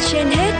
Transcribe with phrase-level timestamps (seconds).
[0.00, 0.52] trên hết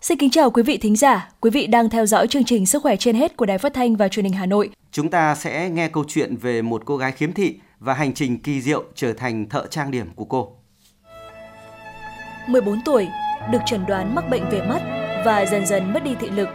[0.00, 2.82] Xin kính chào quý vị thính giả, quý vị đang theo dõi chương trình Sức
[2.82, 4.70] khỏe trên hết của Đài Phát thanh và Truyền hình Hà Nội.
[4.92, 8.38] Chúng ta sẽ nghe câu chuyện về một cô gái khiếm thị và hành trình
[8.38, 10.56] kỳ diệu trở thành thợ trang điểm của cô.
[12.46, 13.08] 14 tuổi,
[13.50, 14.82] được chẩn đoán mắc bệnh về mắt
[15.24, 16.48] và dần dần mất đi thị lực.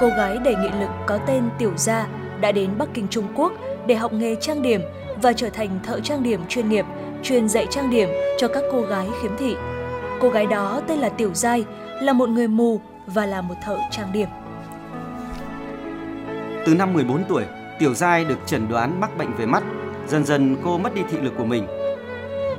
[0.00, 2.06] Cô gái đầy nghị lực có tên Tiểu Gia
[2.40, 3.52] đã đến Bắc Kinh Trung Quốc
[3.86, 4.80] để học nghề trang điểm
[5.22, 6.84] và trở thành thợ trang điểm chuyên nghiệp,
[7.22, 8.08] chuyên dạy trang điểm
[8.38, 9.54] cho các cô gái khiếm thị.
[10.20, 11.64] Cô gái đó tên là Tiểu Giai,
[12.00, 14.28] là một người mù và là một thợ trang điểm.
[16.66, 17.44] Từ năm 14 tuổi,
[17.78, 19.62] Tiểu Giai được chẩn đoán mắc bệnh về mắt.
[20.08, 21.66] Dần dần cô mất đi thị lực của mình.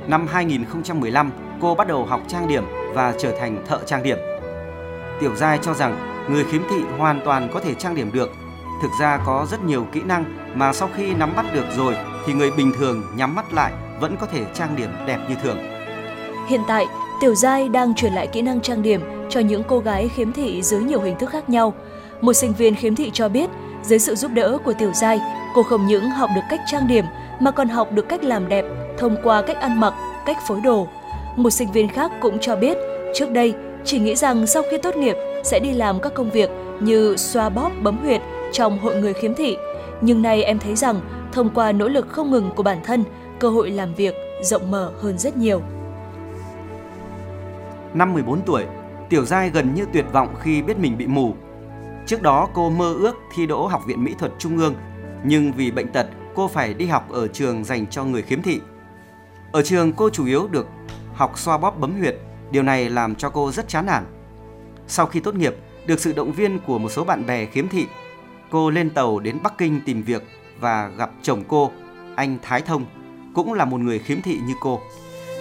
[0.06, 1.30] Năm 2015,
[1.62, 4.18] cô bắt đầu học trang điểm và trở thành thợ trang điểm.
[5.20, 8.30] Tiểu Giai cho rằng người khiếm thị hoàn toàn có thể trang điểm được.
[8.82, 11.96] Thực ra có rất nhiều kỹ năng mà sau khi nắm bắt được rồi
[12.26, 15.58] thì người bình thường nhắm mắt lại vẫn có thể trang điểm đẹp như thường.
[16.48, 16.86] Hiện tại,
[17.20, 20.62] Tiểu Giai đang truyền lại kỹ năng trang điểm cho những cô gái khiếm thị
[20.62, 21.74] dưới nhiều hình thức khác nhau.
[22.20, 23.50] Một sinh viên khiếm thị cho biết,
[23.82, 25.20] dưới sự giúp đỡ của Tiểu Giai,
[25.54, 27.04] cô không những học được cách trang điểm
[27.40, 28.64] mà còn học được cách làm đẹp
[28.98, 29.94] thông qua cách ăn mặc,
[30.26, 30.88] cách phối đồ.
[31.36, 32.78] Một sinh viên khác cũng cho biết,
[33.14, 36.50] trước đây chỉ nghĩ rằng sau khi tốt nghiệp sẽ đi làm các công việc
[36.80, 38.20] như xoa bóp bấm huyệt
[38.52, 39.56] trong hội người khiếm thị.
[40.00, 41.00] Nhưng nay em thấy rằng
[41.32, 43.04] thông qua nỗ lực không ngừng của bản thân,
[43.38, 45.62] cơ hội làm việc rộng mở hơn rất nhiều.
[47.94, 48.64] Năm 14 tuổi,
[49.08, 51.34] Tiểu Giai gần như tuyệt vọng khi biết mình bị mù.
[52.06, 54.74] Trước đó cô mơ ước thi đỗ Học viện Mỹ thuật Trung ương,
[55.24, 58.60] nhưng vì bệnh tật cô phải đi học ở trường dành cho người khiếm thị.
[59.52, 60.66] Ở trường cô chủ yếu được
[61.22, 62.16] học xoa bóp bấm huyệt,
[62.50, 64.04] điều này làm cho cô rất chán nản.
[64.86, 65.54] Sau khi tốt nghiệp,
[65.86, 67.86] được sự động viên của một số bạn bè khiếm thị,
[68.50, 70.22] cô lên tàu đến Bắc Kinh tìm việc
[70.60, 71.70] và gặp chồng cô,
[72.16, 72.84] anh Thái Thông,
[73.34, 74.80] cũng là một người khiếm thị như cô.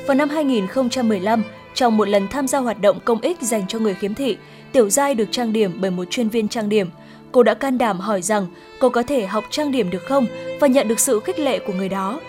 [0.08, 1.44] Vào năm 2015,
[1.74, 4.38] trong một lần tham gia hoạt động công ích dành cho người khiếm thị,
[4.72, 6.90] Tiểu Giai được trang điểm bởi một chuyên viên trang điểm.
[7.32, 8.48] Cô đã can đảm hỏi rằng
[8.80, 10.26] cô có thể học trang điểm được không
[10.60, 12.20] và nhận được sự khích lệ của người đó.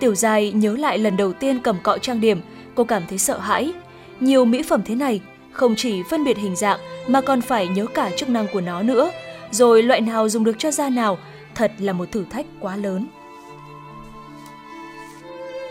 [0.00, 2.40] Tiểu Giai nhớ lại lần đầu tiên cầm cọ trang điểm,
[2.78, 3.72] cô cảm thấy sợ hãi.
[4.20, 5.20] Nhiều mỹ phẩm thế này
[5.52, 8.82] không chỉ phân biệt hình dạng mà còn phải nhớ cả chức năng của nó
[8.82, 9.10] nữa.
[9.50, 11.18] Rồi loại nào dùng được cho da nào,
[11.54, 13.06] thật là một thử thách quá lớn.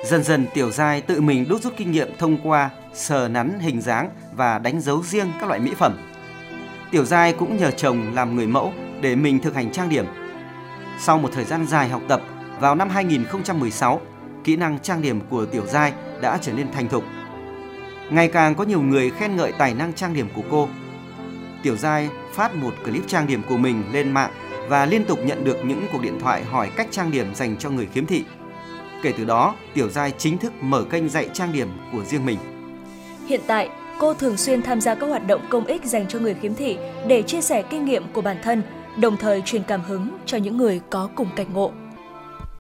[0.06, 3.82] Dần dần Tiểu Giai tự mình đúc rút kinh nghiệm thông qua sờ nắn hình
[3.82, 5.98] dáng và đánh dấu riêng các loại mỹ phẩm.
[6.92, 10.06] Tiểu Giai cũng nhờ chồng làm người mẫu để mình thực hành trang điểm.
[11.00, 12.22] Sau một thời gian dài học tập,
[12.60, 14.02] vào năm 2016,
[14.48, 17.04] kỹ năng trang điểm của Tiểu Giai đã trở nên thành thục.
[18.10, 20.70] Ngày càng có nhiều người khen ngợi tài năng trang điểm của cô.
[21.64, 24.32] Tiểu Giai phát một clip trang điểm của mình lên mạng
[24.70, 27.70] và liên tục nhận được những cuộc điện thoại hỏi cách trang điểm dành cho
[27.70, 28.24] người khiếm thị.
[29.04, 32.38] Kể từ đó, Tiểu Giai chính thức mở kênh dạy trang điểm của riêng mình.
[33.28, 33.70] Hiện tại,
[34.00, 36.78] cô thường xuyên tham gia các hoạt động công ích dành cho người khiếm thị
[37.08, 38.64] để chia sẻ kinh nghiệm của bản thân,
[38.98, 41.72] đồng thời truyền cảm hứng cho những người có cùng cảnh ngộ.